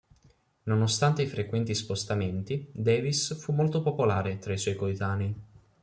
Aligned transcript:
Nonostante 0.63 1.21
i 1.21 1.27
frequenti 1.27 1.75
spostamenti, 1.75 2.67
Davis 2.71 3.37
fu 3.39 3.51
molto 3.51 3.83
popolare 3.83 4.39
tra 4.39 4.51
i 4.51 4.57
suoi 4.57 4.73
coetanei. 4.73 5.35